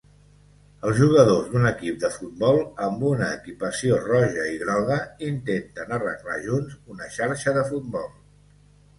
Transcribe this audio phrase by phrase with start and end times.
[0.85, 6.79] Els jugadors d'un equip de futbol, amb una equipació roja i groga, intenten arreglar junts
[6.95, 8.09] una xarxa de futbol.